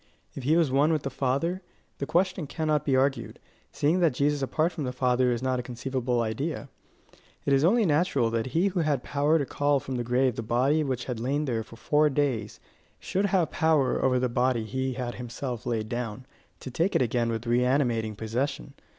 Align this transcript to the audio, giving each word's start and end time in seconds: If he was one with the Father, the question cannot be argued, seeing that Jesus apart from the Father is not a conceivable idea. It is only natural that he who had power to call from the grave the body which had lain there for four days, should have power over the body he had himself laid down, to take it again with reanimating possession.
If 0.33 0.41
he 0.45 0.57
was 0.57 0.71
one 0.71 0.91
with 0.91 1.03
the 1.03 1.11
Father, 1.11 1.61
the 1.99 2.07
question 2.07 2.47
cannot 2.47 2.85
be 2.85 2.95
argued, 2.95 3.37
seeing 3.71 3.99
that 3.99 4.15
Jesus 4.15 4.41
apart 4.41 4.71
from 4.71 4.83
the 4.83 4.91
Father 4.91 5.31
is 5.31 5.43
not 5.43 5.59
a 5.59 5.61
conceivable 5.61 6.21
idea. 6.23 6.69
It 7.45 7.53
is 7.53 7.63
only 7.63 7.85
natural 7.85 8.31
that 8.31 8.47
he 8.47 8.69
who 8.69 8.79
had 8.79 9.03
power 9.03 9.37
to 9.37 9.45
call 9.45 9.79
from 9.79 9.97
the 9.97 10.03
grave 10.03 10.37
the 10.37 10.41
body 10.41 10.83
which 10.83 11.05
had 11.05 11.19
lain 11.19 11.45
there 11.45 11.61
for 11.61 11.75
four 11.75 12.09
days, 12.09 12.59
should 12.99 13.27
have 13.27 13.51
power 13.51 14.03
over 14.03 14.17
the 14.17 14.27
body 14.27 14.63
he 14.65 14.93
had 14.93 15.13
himself 15.21 15.67
laid 15.67 15.87
down, 15.87 16.25
to 16.61 16.71
take 16.71 16.95
it 16.95 17.01
again 17.03 17.29
with 17.29 17.45
reanimating 17.45 18.15
possession. 18.15 18.73